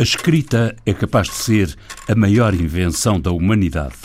[0.00, 1.76] A escrita é capaz de ser
[2.08, 3.96] a maior invenção da humanidade.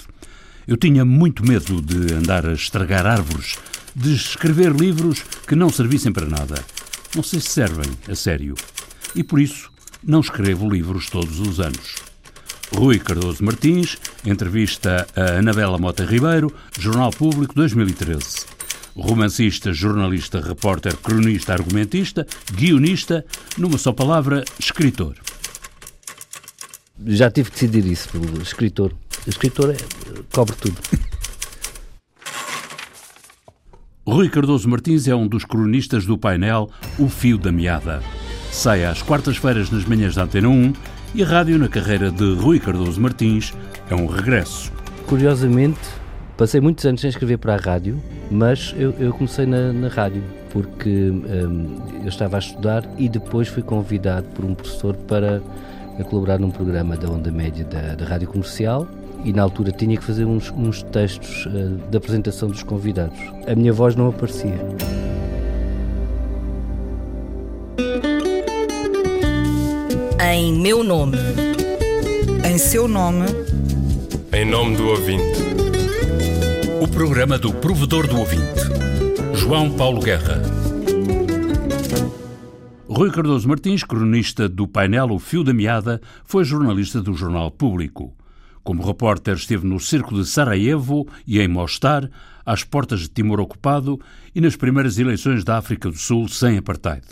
[0.68, 3.60] Eu tinha muito medo de andar a estragar árvores,
[3.96, 6.56] de escrever livros que não servissem para nada.
[7.16, 8.56] Não sei se servem, a sério.
[9.14, 9.70] E por isso
[10.04, 11.98] não escrevo livros todos os anos.
[12.74, 18.48] Rui Cardoso Martins, entrevista a Anabela Mota Ribeiro, Jornal Público 2013.
[18.96, 23.24] Romancista, jornalista, repórter, cronista, argumentista, guionista,
[23.60, 25.14] numa só palavra, escritor
[27.06, 28.94] já tive que decidir isso pelo escritor.
[29.26, 29.78] O escritor é,
[30.32, 30.76] cobre tudo.
[34.06, 38.04] Rui Cardoso Martins é um dos cronistas do painel O Fio da Meada.
[38.52, 40.74] Sai às quartas-feiras nas manhãs da Antena 1
[41.16, 43.54] e a rádio na carreira de Rui Cardoso Martins
[43.90, 44.72] é um regresso.
[45.08, 45.80] Curiosamente,
[46.38, 50.24] passei muitos anos sem escrever para a rádio, mas eu, eu comecei na, na, rádio
[50.52, 55.42] porque hum, eu estava a estudar e depois fui convidado por um professor para
[56.00, 58.88] a colaborar num programa da onda média da, da rádio comercial
[59.24, 63.18] e na altura tinha que fazer uns, uns textos uh, de apresentação dos convidados.
[63.48, 64.60] A minha voz não aparecia.
[70.22, 71.18] Em meu nome.
[72.44, 73.26] Em seu nome.
[74.34, 75.44] Em nome do ouvinte.
[76.82, 78.62] O programa do provedor do ouvinte.
[79.34, 80.42] João Paulo Guerra.
[82.96, 88.16] Rui Cardoso Martins, cronista do painel O Fio da Meada, foi jornalista do Jornal Público.
[88.64, 92.08] Como repórter, esteve no cerco de Sarajevo e em Mostar,
[92.46, 94.00] às portas de Timor ocupado
[94.36, 97.04] e nas primeiras eleições da África do Sul sem apartheid.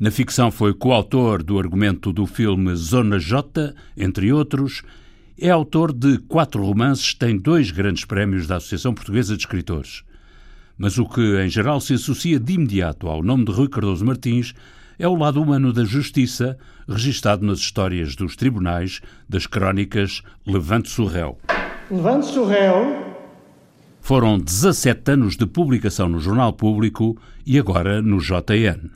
[0.00, 4.82] Na ficção foi coautor do argumento do filme Zona J, entre outros.
[5.40, 10.02] É autor de quatro romances, tem dois grandes prémios da Associação Portuguesa de Escritores.
[10.76, 14.52] Mas o que, em geral, se associa de imediato ao nome de Rui Cardoso Martins
[14.98, 21.06] é o lado humano da justiça, registado nas histórias dos tribunais das crónicas Levante-se o
[21.06, 21.38] réu.
[21.90, 23.06] Levante-se o réu.
[24.00, 27.16] Foram 17 anos de publicação no Jornal Público
[27.46, 28.90] e agora no JN.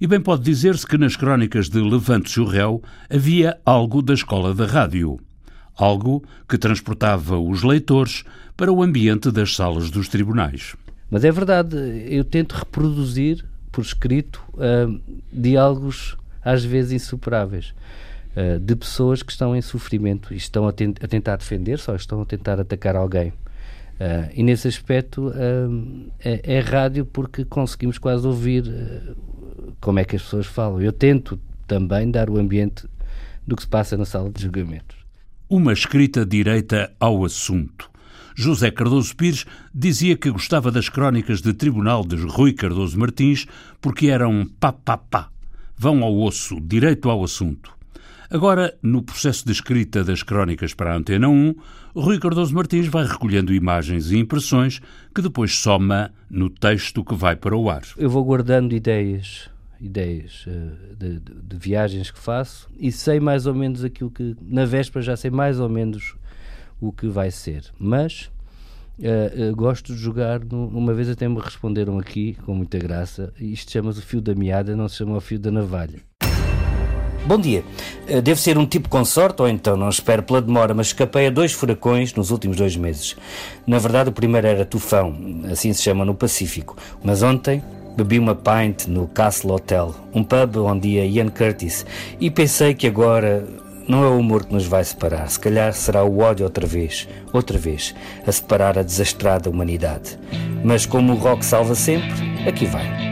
[0.00, 4.52] E bem pode dizer-se que nas crónicas de Levante-se o réu havia algo da escola
[4.52, 5.18] da rádio.
[5.76, 8.24] Algo que transportava os leitores
[8.56, 10.76] para o ambiente das salas dos tribunais.
[11.10, 11.76] Mas é verdade,
[12.08, 15.00] eu tento reproduzir por escrito uh,
[15.32, 17.74] diálogos às vezes insuperáveis
[18.36, 21.96] uh, de pessoas que estão em sofrimento e estão a, ten a tentar defender-se ou
[21.96, 23.30] estão a tentar atacar alguém.
[23.30, 25.32] Uh, e nesse aspecto
[26.20, 28.64] é, é, rádio porque conseguimos quase ouvir
[29.80, 30.80] como é que as pessoas falam.
[30.80, 32.86] Eu tento também dar o ambiente
[33.44, 34.96] do que se passa na sala de julgamentos.
[35.48, 37.90] Uma escrita direita ao assunto
[38.34, 43.46] José Cardoso Pires dizia que gostava das crónicas de tribunal de Rui Cardoso Martins
[43.80, 45.28] porque eram pá-pá-pá,
[45.76, 47.72] vão ao osso, direito ao assunto.
[48.28, 51.54] Agora, no processo de escrita das crónicas para a Antena 1,
[51.94, 54.80] Rui Cardoso Martins vai recolhendo imagens e impressões
[55.14, 57.82] que depois soma no texto que vai para o ar.
[57.96, 59.48] Eu vou guardando ideias,
[59.80, 64.34] ideias uh, de, de, de, viagens que faço e sei mais ou menos aquilo que,
[64.42, 66.16] na véspera, já sei mais ou menos
[66.88, 67.64] o que vai ser.
[67.78, 68.30] Mas
[68.98, 70.44] uh, uh, gosto de jogar.
[70.44, 74.34] No, uma vez até me responderam aqui, com muita graça, isto chama-se o fio da
[74.34, 76.00] meada, não se chama o fio da navalha.
[77.26, 77.64] Bom dia.
[78.06, 81.28] Eh, devo ser um tipo com sorte ou então não espero pela demora, mas escapei
[81.28, 83.16] a dois furacões nos últimos dois meses.
[83.66, 85.16] Na verdade, o primeiro era tufão,
[85.50, 86.76] assim se chama no Pacífico.
[87.02, 87.62] Mas ontem
[87.96, 91.86] bebi uma pint no Castle Hotel, um pub onde ia Ian Curtis,
[92.20, 93.46] e pensei que agora
[93.88, 97.08] não é o humor que nos vai separar, se calhar será o ódio outra vez,
[97.32, 97.94] outra vez,
[98.26, 100.18] a separar a desastrada humanidade.
[100.64, 102.08] Mas como o rock salva sempre,
[102.48, 103.04] aqui vai.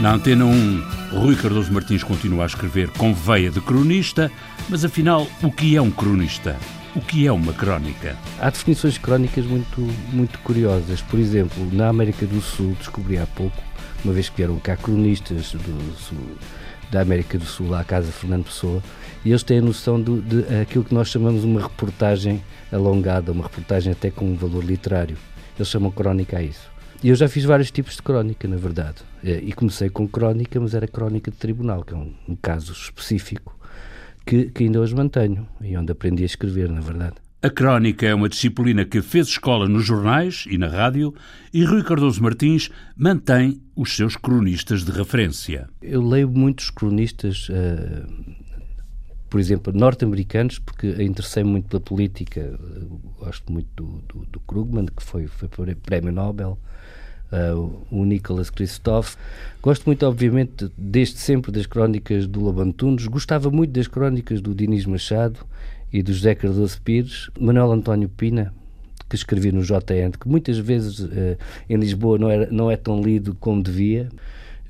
[0.00, 4.30] Na Antena 1, Rui Cardoso Martins continua a escrever com veia de cronista,
[4.68, 6.54] mas afinal, o que é um cronista?
[6.94, 8.14] O que é uma crónica?
[8.38, 9.80] Há definições crónicas muito,
[10.12, 11.00] muito curiosas.
[11.00, 13.56] Por exemplo, na América do Sul, descobri há pouco,
[14.04, 16.36] uma vez que vieram cá cronistas do Sul,
[16.90, 18.82] da América do Sul à Casa Fernando Pessoa,
[19.24, 23.44] e eles têm a noção de, de aquilo que nós chamamos uma reportagem alongada, uma
[23.44, 25.16] reportagem até com um valor literário.
[25.58, 26.77] Eles chamam crónica a isso.
[27.02, 28.96] E eu já fiz vários tipos de crónica, na verdade.
[29.22, 32.72] Eh, e comecei com crónica, mas era crónica de tribunal, que é um, um caso
[32.72, 33.58] específico
[34.28, 37.14] que, que, ainda hoje mantenho e onde aprendi a escrever, na verdade.
[37.40, 41.14] A crónica é uma disciplina que fez escola nos jornais e na rádio
[41.54, 45.68] e Rui Cardoso Martins mantém os seus cronistas de referência.
[45.80, 48.34] Eu leio muitos cronistas, uh,
[49.28, 52.58] por exemplo, norte-americanos, porque interessei muito pela política.
[53.18, 56.58] gosto muito do, do, do, Krugman, que foi, foi prémio Nobel.
[57.30, 59.16] Uh, o Nicholas Christoph.
[59.62, 63.06] Gosto muito, obviamente, desde sempre das crónicas do Labantunes.
[63.06, 65.40] Gostava muito das crónicas do Dinis Machado
[65.92, 68.54] e do José Cardoso Pires, Manuel António Pina,
[69.10, 71.36] que escrevi no JN, que muitas vezes uh,
[71.68, 74.08] em Lisboa não, era, não é tão lido como devia.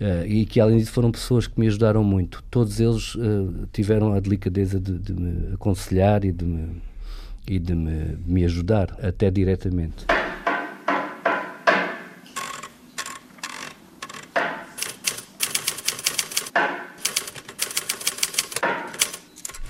[0.00, 2.44] Uh, e que além disso foram pessoas que me ajudaram muito.
[2.50, 6.80] Todos eles uh, tiveram a delicadeza de, de, me aconselhar e de me,
[7.48, 10.06] e de me, me ajudar, até diretamente.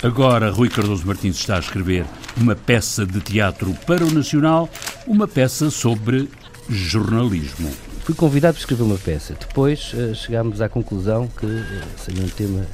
[0.02, 4.68] Agora, Rui Cardoso Martins está a escrever uma peça de teatro para o Nacional,
[5.06, 6.28] uma peça sobre
[6.68, 7.87] jornalismo.
[8.08, 9.34] Fui convidado para escrever uma peça.
[9.34, 12.66] Depois uh, chegámos à conclusão que uh, seria um tema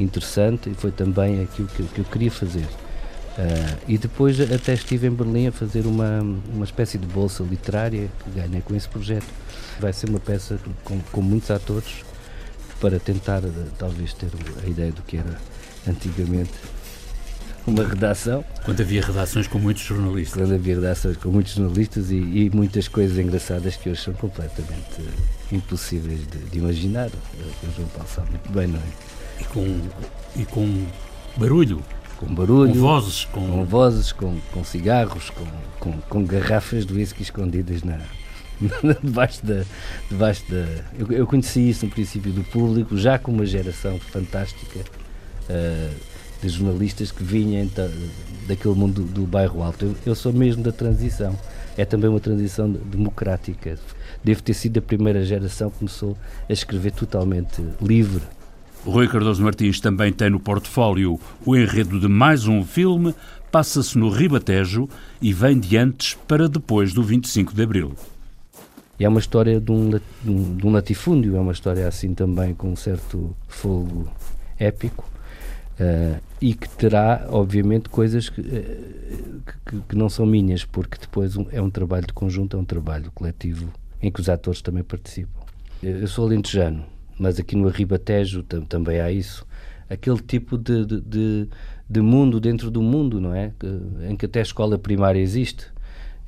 [0.00, 2.64] interessante e foi também aquilo que, que eu queria fazer.
[2.64, 6.18] Uh, e depois até estive em Berlim a fazer uma,
[6.52, 9.28] uma espécie de bolsa literária que ganhei com esse projeto.
[9.78, 12.04] Vai ser uma peça com, com muitos atores
[12.80, 13.42] para tentar
[13.78, 14.30] talvez ter
[14.64, 15.38] a ideia do que era
[15.86, 16.50] antigamente
[17.70, 18.44] uma redação.
[18.64, 20.42] Quando havia redações com muitos jornalistas.
[20.42, 25.02] Quando havia redações com muitos jornalistas e, e muitas coisas engraçadas que hoje são completamente
[25.52, 27.08] impossíveis de, de imaginar.
[27.08, 28.82] O João Paulo sabe muito bem, não é?
[29.40, 29.80] E com,
[30.36, 30.86] e com
[31.36, 31.82] barulho.
[32.18, 32.72] Com barulho.
[32.72, 33.24] Com vozes.
[33.26, 35.46] Com, com vozes, com, com cigarros, com,
[35.78, 38.00] com, com garrafas de whisky escondidas na,
[39.02, 39.64] debaixo da.
[40.10, 40.66] Debaixo da
[40.98, 44.80] eu, eu conheci isso no princípio do público, já com uma geração fantástica
[45.48, 45.94] uh,
[46.42, 47.68] de jornalistas que vinham
[48.46, 49.84] daquele mundo do, do bairro alto.
[49.84, 51.36] Eu, eu, sou mesmo da transição.
[51.76, 53.78] É também uma transição democrática.
[54.22, 56.16] Devo ter sido a primeira geração que começou
[56.48, 58.22] a escrever totalmente livre.
[58.84, 63.14] O Rui Cardoso Martins também tem no portfólio o enredo de mais um filme,
[63.52, 64.88] passa-se no Ribatejo
[65.20, 67.94] e vem de antes para depois do 25 de Abril.
[68.98, 69.90] é uma história de um,
[70.24, 74.08] de um latifúndio, é uma história assim também com um certo fogo
[74.58, 75.04] épico.
[75.80, 81.34] Uh, e que terá, obviamente, coisas que, uh, que, que, não são minhas, porque depois
[81.50, 83.72] é um trabalho de conjunto, é um trabalho coletivo
[84.02, 85.40] em que os atores também participam.
[85.82, 86.84] Eu sou alentejano,
[87.18, 89.46] mas aqui no Arribatejo tam, também há isso.
[89.88, 91.48] Aquele tipo de, de, de,
[91.88, 93.50] de, mundo dentro do mundo, não é?
[94.06, 95.66] Em que até a escola primária existe,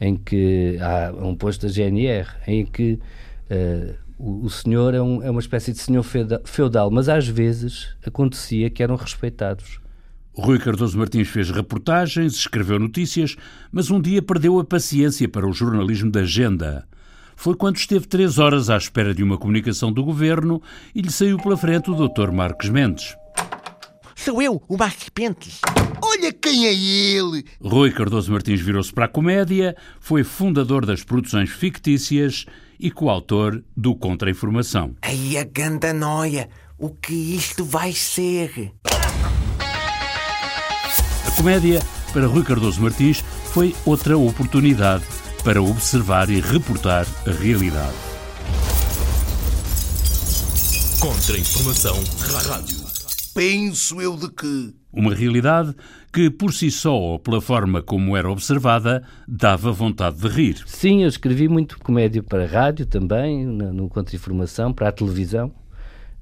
[0.00, 2.98] em que há um posto da GNR, em que
[3.50, 6.04] uh, o, o senhor é, um, é, uma espécie de senhor
[6.44, 9.80] feudal, mas às vezes acontecia que eram respeitados.
[10.32, 13.36] Rui Cardoso Martins fez reportagens, escreveu notícias,
[13.70, 16.86] mas um dia perdeu a paciência para o jornalismo da agenda.
[17.34, 20.62] Foi quando esteve três horas à espera de uma comunicação do governo
[20.94, 22.30] e lhe saiu pela frente o Dr.
[22.30, 23.16] Marcos Mendes.
[24.14, 25.60] Sou eu, o Marcos Pentes.
[26.00, 27.44] Olha quem é ele!
[27.60, 32.46] Rui Cardoso Martins virou-se para a comédia, foi fundador das produções fictícias
[32.78, 34.94] e coautor do Contra-Informação.
[35.02, 36.48] Ai, a ganda noia!
[36.78, 38.72] O que isto vai ser?
[41.26, 41.80] A comédia,
[42.12, 43.22] para Rui Cardoso Martins,
[43.52, 45.04] foi outra oportunidade
[45.44, 47.94] para observar e reportar a realidade.
[50.98, 52.02] Contra-Informação
[52.48, 52.81] Rádio.
[53.34, 54.74] Penso eu de que.
[54.92, 55.74] Uma realidade
[56.12, 60.62] que, por si só ou pela forma como era observada, dava vontade de rir.
[60.66, 65.50] Sim, eu escrevi muito comédia para a rádio também, no Contra-Informação, para a televisão.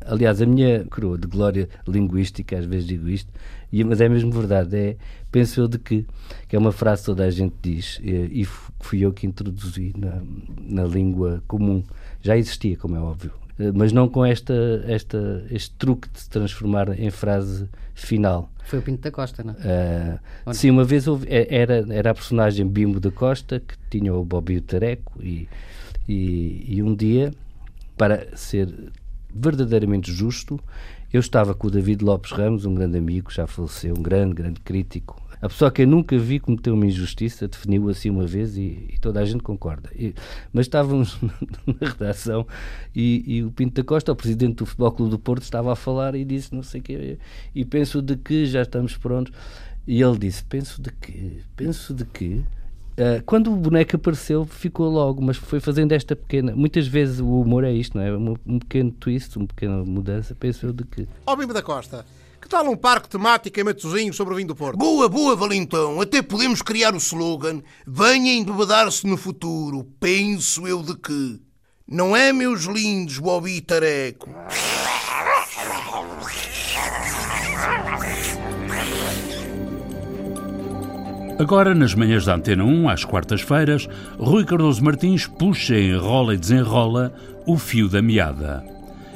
[0.07, 3.31] Aliás, a minha coroa de glória linguística, às vezes digo isto,
[3.87, 4.97] mas é mesmo verdade, é,
[5.31, 6.07] penso eu de que,
[6.49, 8.47] que é uma frase que toda a gente diz, e,
[8.81, 10.23] fui eu que introduzi na,
[10.59, 11.83] na língua comum.
[12.23, 13.33] Já existia, como é óbvio,
[13.75, 14.55] mas não com esta,
[14.87, 18.51] esta, este truque de se transformar em frase final.
[18.65, 19.55] Foi o Pinto da Costa, não?
[19.55, 24.15] Uh, sim, uma vez houve, é, era, era a personagem Bimbo da Costa que tinha
[24.15, 25.49] o Bobby Tareco e,
[26.09, 27.33] e, e um dia,
[27.97, 28.73] para ser
[29.35, 30.59] verdadeiramente justo,
[31.13, 34.61] eu estava com o David Lopes Ramos, um grande amigo, já faleceu, um grande, grande
[34.61, 38.89] crítico, a pessoa que eu nunca vi cometeu uma injustiça definiu assim uma vez e,
[38.93, 39.91] e toda a gente concorda.
[39.95, 40.15] E,
[40.53, 41.17] mas estávamos
[41.67, 42.47] na redação
[42.95, 45.77] e, e, o Pinto da Costa, o presidente do Futebol Clube do Porto, estava a
[45.77, 47.19] falar e disse não sei o quê.
[47.55, 49.33] E penso de que já estamos prontos.
[49.87, 51.43] E ele disse: Penso de que?
[51.57, 52.45] Penso de que?
[53.01, 56.55] Uh, quando o boneco apareceu, ficou logo, mas foi fazendo esta pequena.
[56.55, 58.15] Muitas vezes o humor é isto, não é?
[58.15, 60.35] Um, pequeno twist, uma pequena mudança.
[60.35, 61.09] Penso eu de que.
[61.27, 62.05] Ó, Bimbo da Costa,
[62.41, 64.79] Que tal um parque temático em Matosinhos sobre o vinho do Porto?
[64.79, 66.01] Boa, boa, Valentão.
[66.01, 69.85] Até podemos criar o slogan Venha embebedar-se no futuro.
[70.01, 71.41] Penso eu de que.
[71.87, 74.31] Não é, meus lindos Bobby e Tareco?
[81.39, 87.13] Agora, nas manhãs da Antena 1, às quartas-feiras, Rui Cardoso Martins puxa, enrola e desenrola
[87.47, 88.65] o fio da meada.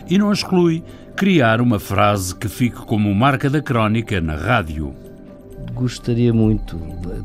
[0.09, 0.83] E não exclui
[1.17, 4.95] criar uma frase que fique como marca da crónica na rádio.
[5.73, 6.79] Gostaria muito,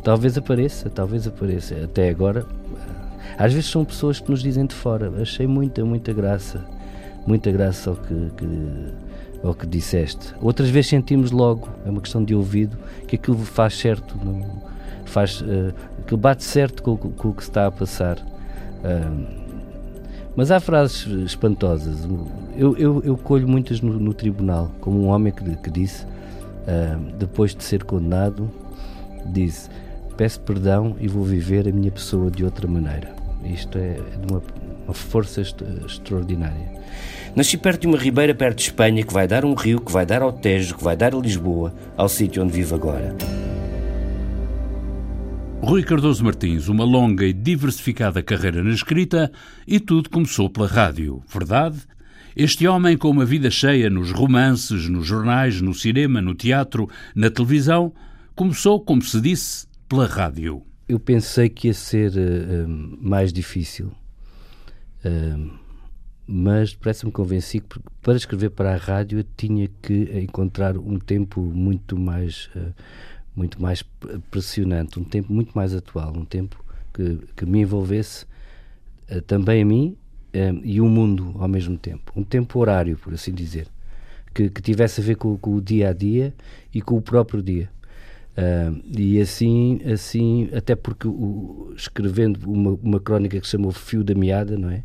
[0.03, 1.75] talvez apareça, talvez apareça.
[1.83, 2.45] Até agora,
[3.37, 5.11] às vezes são pessoas que nos dizem de fora.
[5.21, 6.63] Achei muita, muita graça,
[7.25, 8.47] muita graça ao que, que
[9.43, 10.33] ao que disseste.
[10.41, 12.77] Outras vezes sentimos logo, é uma questão de ouvido,
[13.07, 14.15] que aquilo faz certo,
[15.05, 18.17] faz, uh, bate certo com, com, com, o que se está a passar.
[18.19, 19.48] Uh,
[20.39, 22.07] mas há frases espantosas.
[22.57, 26.97] Eu, eu, eu colho muitas no, no, tribunal, como um homem que, que disse, uh,
[27.17, 28.49] depois de ser condenado,
[29.25, 29.69] disse:
[30.15, 33.13] Peço perdão e vou viver a minha pessoa de outra maneira.
[33.43, 34.41] Isto é de uma,
[34.85, 36.71] uma força extraordinária.
[37.35, 40.05] Nasci perto de uma ribeira perto de Espanha que vai dar um rio, que vai
[40.05, 43.13] dar ao Tejo, que vai dar a Lisboa, ao sítio onde vivo agora.
[45.61, 49.31] Rui Cardoso Martins, uma longa e diversificada carreira na escrita
[49.67, 51.79] e tudo começou pela rádio, verdade?
[52.35, 57.29] Este homem com uma vida cheia nos romances, nos jornais, no cinema, no teatro, na
[57.29, 57.93] televisão,
[58.35, 60.63] começou, como se disse, pela rádio.
[60.87, 63.91] Eu pensei que ia ser uh, mais difícil.
[65.05, 65.51] Uh,
[66.25, 71.41] mas parece-me convenci que para escrever para a rádio eu tinha que encontrar um tempo
[71.41, 72.73] muito mais uh,
[73.35, 73.83] muito mais
[74.29, 78.25] pressionante, um tempo muito mais atual, um tempo que, que me envolvesse
[79.09, 79.97] uh, também a mim
[80.33, 83.67] uh, e o mundo ao mesmo tempo, um tempo horário, por assim dizer,
[84.33, 86.33] que, que tivesse a ver com, com, o dia a dia
[86.73, 87.69] e com o próprio dia.
[88.85, 94.13] e assim, assim, até porque o, escrevendo uma, uma crónica que se chamou Fio da
[94.13, 94.83] Meada, não é?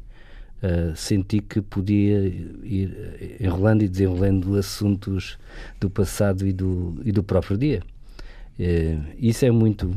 [0.63, 5.39] Uh, senti que podia ir enrolando e desenrolando assuntos
[5.79, 7.83] do passado e do, e do próprio dia.
[8.58, 9.90] Uh, isso é muito,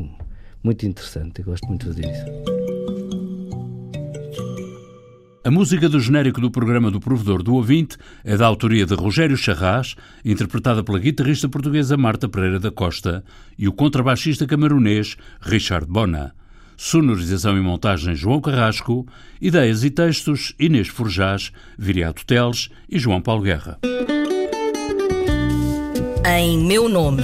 [0.63, 2.57] muito interessante, eu gosto muito de fazer isso.
[5.47, 7.95] A música do genérico do programa do Provedor do Ouvinte
[8.25, 9.95] é da autoria de Rogério Charras,
[10.25, 13.23] interpretada pela guitarrista portuguesa Marta Pereira da Costa
[13.57, 16.35] e o contrabaixista camerunês Richard Bona.
[16.75, 19.07] Sonorização e montagem João Carrasco.
[19.39, 23.79] Ideias e textos Inês Forjás, Viriato Teles e João Paulo Guerra.
[26.25, 27.23] Em meu nome.